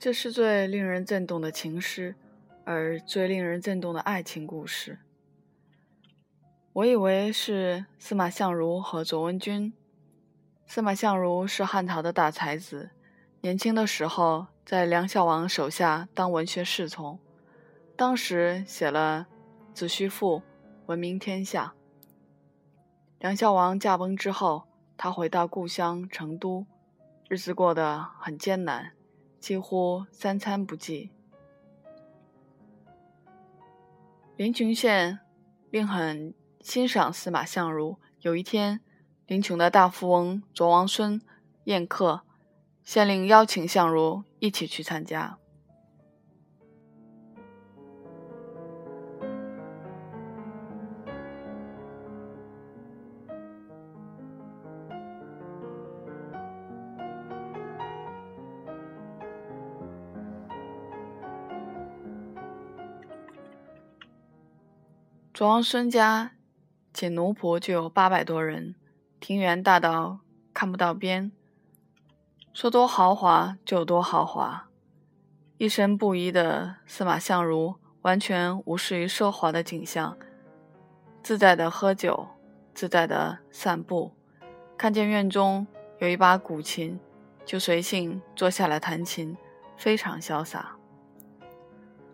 [0.00, 2.14] 这是最令人震动的情诗，
[2.64, 4.98] 而最令人震动的爱情故事。
[6.72, 9.74] 我以为是司马相如和卓文君。
[10.66, 12.88] 司马相如是汉朝的大才子，
[13.42, 17.18] 年轻的时候在梁孝王手下当文学侍从，
[17.94, 19.26] 当时写了
[19.74, 20.38] 《子虚赋》，
[20.86, 21.74] 闻名天下。
[23.18, 24.62] 梁孝王驾崩之后，
[24.96, 26.64] 他回到故乡成都，
[27.28, 28.92] 日子过得很艰难。
[29.40, 31.10] 几乎三餐不继。
[34.36, 35.18] 临邛县
[35.70, 37.98] 并很欣赏司马相如。
[38.20, 38.80] 有一天，
[39.26, 41.20] 临邛的大富翁卓王孙
[41.64, 42.20] 宴客，
[42.84, 45.39] 县令邀请相如一起去参加。
[65.32, 66.32] 卓王孙家
[66.92, 68.74] 仅奴仆就有八百多人，
[69.20, 70.18] 庭园大到
[70.52, 71.30] 看不到边，
[72.52, 74.68] 说多豪华就有多豪华。
[75.56, 80.18] 一身布衣的司马相如完全无视于奢华的景象，
[81.22, 82.26] 自在的喝酒，
[82.74, 84.12] 自在的散步。
[84.76, 85.66] 看见院中
[86.00, 86.98] 有一把古琴，
[87.46, 89.36] 就随性坐下来弹琴，
[89.76, 90.76] 非常潇洒。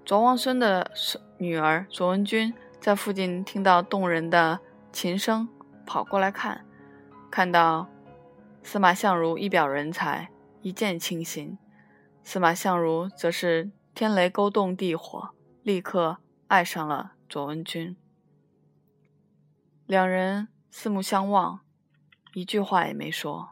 [0.05, 2.53] 卓王孙的孙女儿卓文君。
[2.81, 4.61] 在附近听到动人的
[4.93, 5.49] 琴声，
[5.85, 6.65] 跑过来看，
[7.31, 7.89] 看到
[8.63, 10.31] 司马相如一表人才，
[10.63, 11.59] 一见倾心。
[12.23, 15.31] 司马相如则是天雷勾动地火，
[15.63, 17.97] 立刻爱上了卓文君。
[19.87, 21.61] 两人四目相望，
[22.35, 23.51] 一句话也没说。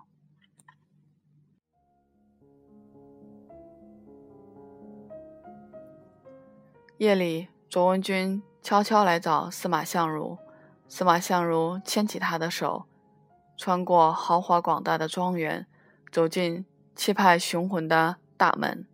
[6.99, 8.43] 夜里，卓文君。
[8.65, 10.39] 悄悄来找司马相如，
[10.89, 12.87] 司马相如牵起他的手，
[13.59, 15.67] 穿过豪华广大的庄园，
[16.11, 16.65] 走进
[16.97, 18.87] 气派雄浑的大门，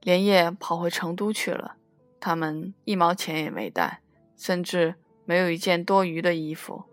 [0.00, 1.74] 连夜跑回成都去了。
[2.20, 4.00] 他们一毛钱也没带，
[4.36, 4.94] 甚至
[5.24, 6.84] 没有一件多余的衣服。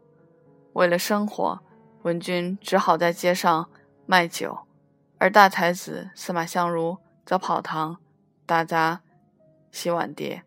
[0.73, 1.59] 为了生活，
[2.01, 3.69] 文君只好在街上
[4.07, 4.61] 卖酒，
[5.19, 8.00] 而大才子司马相如则跑堂
[8.47, 9.01] 打杂、
[9.72, 10.41] 洗碗碟，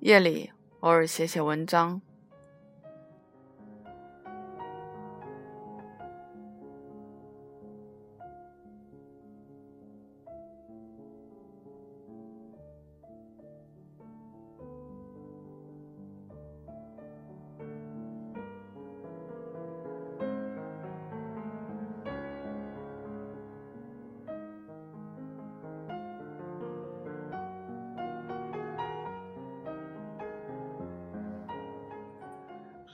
[0.00, 0.52] 夜里。
[0.86, 2.00] 偶尔写写文章。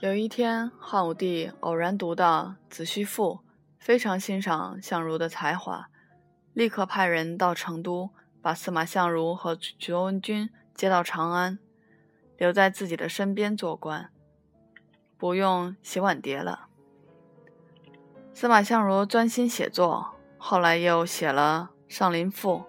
[0.03, 3.35] 有一天，汉武帝偶然读到《子虚赋》，
[3.79, 5.87] 非常欣赏相如的才华，
[6.51, 8.09] 立刻派人到成都，
[8.41, 11.57] 把司马相如和卓文君接到长安，
[12.35, 14.09] 留在自己的身边做官，
[15.17, 16.67] 不用洗碗碟了。
[18.33, 22.55] 司马相如专心写作，后来又写了《上林赋》《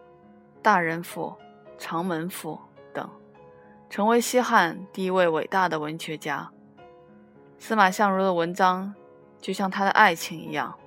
[0.62, 1.34] 大人赋》
[1.78, 2.60] 《长门赋》
[2.94, 3.10] 等，
[3.90, 6.52] 成为西汉第一位伟大的文学家。
[7.66, 8.94] 司马相如的文章，
[9.40, 10.78] 就像他的爱情一样，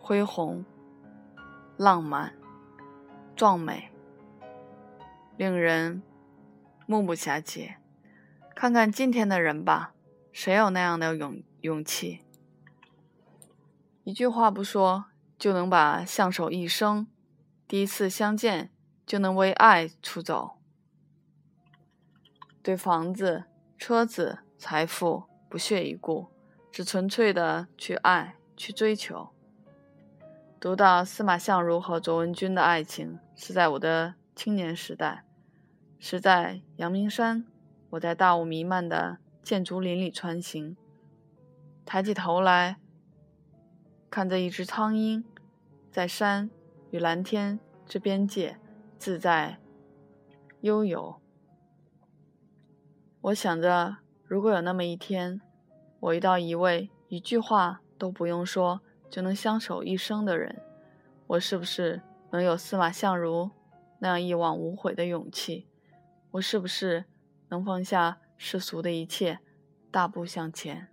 [0.00, 0.64] 恢宏、
[1.76, 2.34] 浪漫、
[3.36, 3.90] 壮美，
[5.36, 6.02] 令人
[6.86, 7.76] 目不暇接。
[8.54, 9.92] 看看今天的人吧，
[10.32, 12.24] 谁有那样的勇勇气？
[14.04, 15.04] 一句话不说，
[15.38, 17.06] 就能把相守一生；
[17.68, 18.70] 第一次相见，
[19.04, 20.56] 就能为爱出走，
[22.62, 23.44] 对房子、
[23.76, 25.24] 车子、财富。
[25.54, 26.26] 不屑一顾，
[26.72, 29.28] 只纯粹的去爱，去追求。
[30.58, 35.22] 读到司马相如和卓文君的爱情，是在我的青年时代，
[36.00, 37.46] 是在阳明山，
[37.90, 40.76] 我在大雾弥漫的建筑林里穿行，
[41.84, 42.78] 抬起头来，
[44.10, 45.24] 看着一只苍鹰，
[45.92, 46.50] 在山
[46.90, 48.58] 与蓝天之边界
[48.98, 49.60] 自在
[50.62, 51.20] 悠游。
[53.20, 53.98] 我想着。
[54.26, 55.40] 如果有那么一天，
[56.00, 58.80] 我遇到一位一句话都不用说
[59.10, 60.62] 就能相守一生的人，
[61.26, 62.00] 我是不是
[62.30, 63.50] 能有司马相如
[63.98, 65.68] 那样一往无悔的勇气？
[66.32, 67.04] 我是不是
[67.48, 69.38] 能放下世俗的一切，
[69.90, 70.88] 大步向前？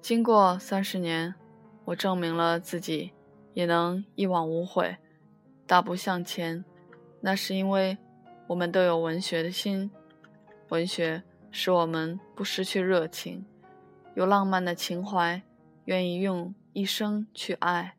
[0.00, 1.34] 经过三十年，
[1.84, 3.12] 我证明了自己
[3.52, 4.96] 也能一往无悔，
[5.66, 6.64] 大步向前。
[7.20, 7.98] 那是因为
[8.46, 9.90] 我们都有文学的心，
[10.70, 13.44] 文学使我们不失去热情，
[14.14, 15.42] 有浪漫的情怀，
[15.84, 17.96] 愿意用一生去爱，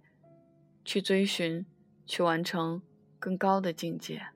[0.83, 1.65] 去追寻，
[2.05, 2.81] 去完成
[3.19, 4.30] 更高的境界。